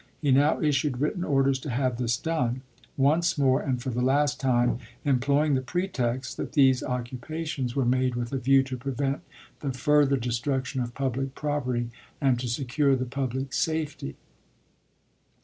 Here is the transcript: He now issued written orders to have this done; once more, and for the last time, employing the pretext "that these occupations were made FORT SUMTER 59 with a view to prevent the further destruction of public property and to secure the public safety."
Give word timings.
He 0.19 0.31
now 0.31 0.59
issued 0.59 0.99
written 0.99 1.23
orders 1.23 1.59
to 1.59 1.69
have 1.69 1.97
this 1.97 2.17
done; 2.17 2.61
once 2.97 3.37
more, 3.37 3.61
and 3.61 3.79
for 3.79 3.91
the 3.91 4.01
last 4.01 4.39
time, 4.39 4.79
employing 5.05 5.53
the 5.53 5.61
pretext 5.61 6.37
"that 6.37 6.53
these 6.53 6.81
occupations 6.81 7.75
were 7.75 7.85
made 7.85 8.15
FORT 8.15 8.29
SUMTER 8.29 8.29
59 8.31 8.31
with 8.31 8.33
a 8.33 8.43
view 8.43 8.63
to 8.63 8.77
prevent 8.77 9.21
the 9.59 9.73
further 9.73 10.17
destruction 10.17 10.81
of 10.81 10.95
public 10.95 11.35
property 11.35 11.91
and 12.19 12.39
to 12.39 12.47
secure 12.49 12.95
the 12.95 13.05
public 13.05 13.53
safety." 13.53 14.15